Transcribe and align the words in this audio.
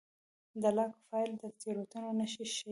دا 0.61 0.69
لاګ 0.77 0.91
فایل 1.07 1.31
د 1.41 1.43
تېروتنو 1.59 2.09
نښې 2.19 2.45
ښيي. 2.53 2.69